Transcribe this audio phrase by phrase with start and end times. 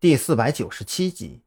[0.00, 1.42] 第四百九十七集。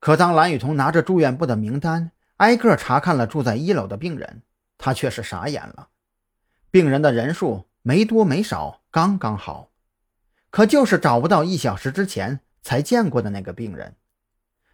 [0.00, 4.42] 可当蓝雨桐拿着住院部的名单，挨个查看了住在一楼的病人，
[4.76, 5.90] 他却是傻眼了。
[6.72, 9.70] 病人的人数没多没少，刚刚好，
[10.50, 13.94] 可就是找不到一小时之前才见过的那个病人，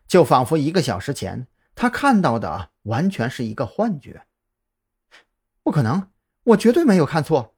[0.08, 4.24] 就仿佛一个小时前他看到的完全是一个幻觉。
[5.62, 6.10] 不可能，
[6.44, 7.54] 我绝对没有看错。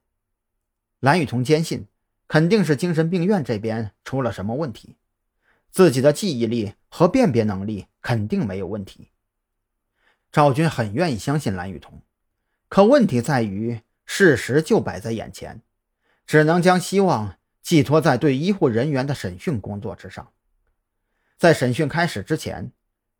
[0.99, 1.87] 蓝雨桐坚信。
[2.29, 4.95] 肯定是精神病院这边出了什么问题，
[5.71, 9.09] 自己的记忆力和辨别能力肯定没有问题。
[10.31, 12.03] 赵军很愿意相信蓝雨桐，
[12.67, 15.63] 可问题在于事实就摆在眼前，
[16.27, 20.31] 只能将希望寄托在对医护人员的审讯工作之上。
[21.35, 22.71] 在审讯开始之前，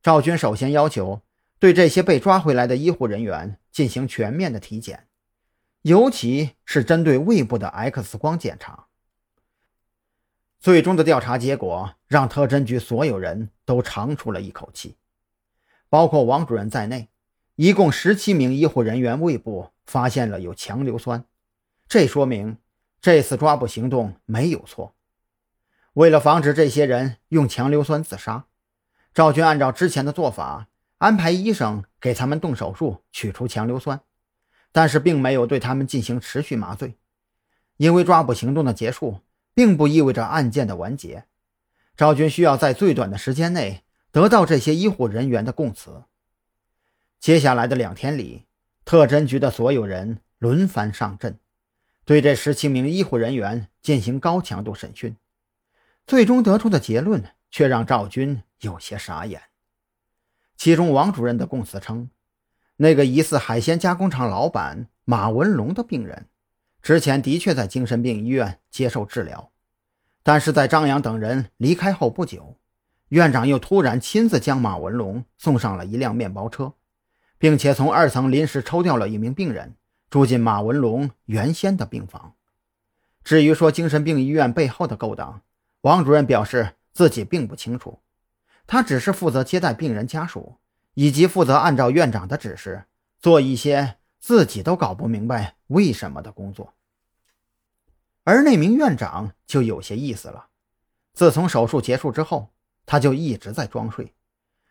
[0.03, 1.23] 赵军首先要求
[1.57, 5.07] 对这些被抓回来的医护人员进行全面的体检，
[5.81, 8.85] 尤其是针对胃部的 X 光检查。
[10.59, 14.97] 最终的调查结果让特侦局所有人都长出了一口气，
[15.87, 17.07] 包括王主任在内，
[17.55, 21.23] 一共十七名医护人员胃部发现了有强硫酸，
[21.87, 22.57] 这说明
[22.99, 24.93] 这次抓捕行动没有错。
[25.93, 28.45] 为了防止这些人用强硫酸自杀，
[29.13, 30.67] 赵军按照之前的做法
[30.97, 34.01] 安排医生给他们动手术取出强硫酸，
[34.73, 36.97] 但是并没有对他们进行持续麻醉，
[37.77, 39.21] 因为抓捕行动的结束。
[39.53, 41.25] 并不意味着案件的完结。
[41.97, 46.03] 赵军需要在最短的时间内得到这些医护人员的供词。
[47.19, 48.45] 接下来的两天里，
[48.85, 51.37] 特侦局的所有人轮番上阵，
[52.05, 55.17] 对这十七名医护人员进行高强度审讯。
[56.07, 59.41] 最终得出的结论却让赵军有些傻眼。
[60.55, 62.09] 其中，王主任的供词称，
[62.77, 66.27] 那个疑似海鲜加工厂老板马文龙的病人。
[66.81, 69.51] 之前的确在精神病医院接受治疗，
[70.23, 72.55] 但是在张扬等人离开后不久，
[73.09, 76.73] 院长又突然亲自将马文龙送上了一辆面包车，
[77.37, 79.75] 并且从二层临时抽调了一名病人
[80.09, 82.33] 住进马文龙原先的病房。
[83.23, 85.41] 至于说精神病医院背后的勾当，
[85.81, 87.99] 王主任表示自己并不清楚，
[88.65, 90.55] 他只是负责接待病人家属，
[90.93, 92.85] 以及负责按照院长的指示
[93.19, 93.97] 做一些。
[94.19, 96.73] 自己都搞不明白为什么的工作，
[98.23, 100.47] 而那名院长就有些意思了。
[101.13, 102.49] 自从手术结束之后，
[102.85, 104.13] 他就一直在装睡，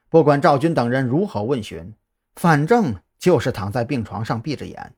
[0.09, 1.95] 不管赵军等人如何问询，
[2.37, 4.95] 反正就是躺在病床上闭着眼，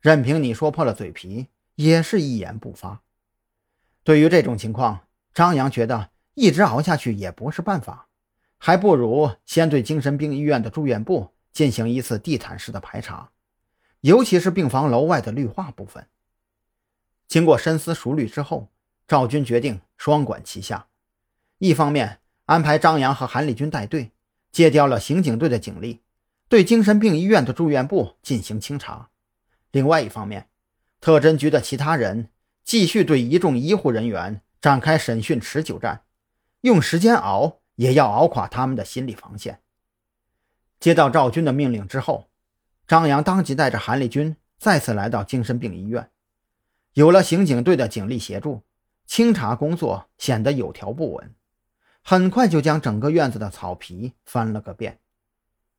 [0.00, 3.02] 任凭你说破了嘴皮，也是一言不发。
[4.04, 5.00] 对于这种情况，
[5.34, 8.08] 张扬觉得一直熬下去也不是办法，
[8.58, 13.30] 还不如先对精神病医院的住院部进行一次地毯式的排查。
[14.00, 16.06] 尤其是病房楼外的绿化部分。
[17.26, 18.68] 经过深思熟虑之后，
[19.08, 20.86] 赵军决定双管齐下：
[21.58, 24.12] 一方面安排张扬和韩立军带队，
[24.52, 26.02] 借调了刑警队的警力，
[26.48, 29.10] 对精神病医院的住院部进行清查；
[29.72, 30.48] 另外一方面，
[31.00, 32.30] 特侦局的其他人
[32.62, 36.04] 继续对一众医护人员展开审讯持久战，
[36.60, 39.60] 用时间熬，也要熬垮他们的心理防线。
[40.78, 42.28] 接到赵军的命令之后。
[42.86, 46.08] 张扬当即带着韩立军再次来到精神病医院。
[46.94, 48.62] 有了刑警队的警力协助，
[49.06, 51.34] 清查工作显得有条不紊，
[52.02, 55.00] 很快就将整个院子的草皮翻了个遍。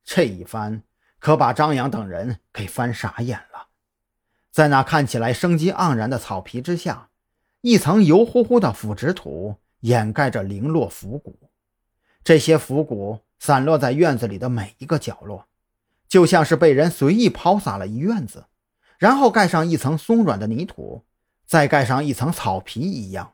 [0.03, 0.83] 这一翻，
[1.19, 3.67] 可把张扬等人给翻傻眼了。
[4.51, 7.09] 在那看起来生机盎然的草皮之下，
[7.61, 11.49] 一层油乎乎的腐殖土掩盖着零落腐骨，
[12.23, 15.47] 这些腐骨散落在院子里的每一个角落。
[16.07, 18.45] 就像是被人随意抛洒了一院子，
[18.97, 21.05] 然后盖上一层松软的泥土，
[21.45, 23.33] 再盖上一层草皮一样。